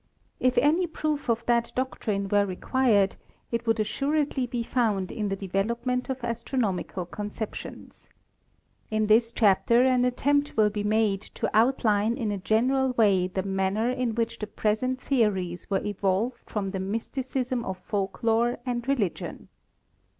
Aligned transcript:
If 0.39 0.57
any 0.57 0.87
proof 0.87 1.29
of 1.29 1.45
that 1.45 1.71
doctrine 1.75 2.27
were 2.27 2.43
re 2.47 2.55
quired, 2.55 3.17
it 3.51 3.67
would 3.67 3.79
assuredly 3.79 4.47
be 4.47 4.63
found 4.63 5.11
in 5.11 5.29
the 5.29 5.35
development 5.35 6.09
of 6.09 6.23
astronomical 6.23 7.05
conceptions. 7.05 8.09
In 8.89 9.05
this 9.05 9.31
chapter 9.31 9.83
an 9.83 10.03
attempt 10.03 10.57
will 10.57 10.71
be 10.71 10.81
made 10.83 11.21
to 11.37 11.55
outline 11.55 12.17
in 12.17 12.31
a 12.31 12.39
general 12.39 12.93
way 12.93 13.27
the 13.27 13.43
manner 13.43 13.91
in 13.91 14.15
which 14.15 14.39
the 14.39 14.47
present 14.47 14.99
theories 14.99 15.69
were 15.69 15.85
evolved 15.85 16.49
from 16.49 16.71
the 16.71 16.79
mysticism 16.79 17.63
of 17.63 17.77
folk 17.77 18.23
lore 18.23 18.57
and 18.65 18.87
religion. 18.87 19.49